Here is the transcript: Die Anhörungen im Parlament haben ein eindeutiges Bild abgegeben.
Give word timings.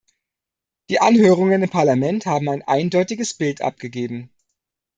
Die 0.89 0.99
Anhörungen 0.99 1.61
im 1.61 1.69
Parlament 1.69 2.25
haben 2.25 2.49
ein 2.49 2.63
eindeutiges 2.63 3.35
Bild 3.35 3.61
abgegeben. 3.61 4.31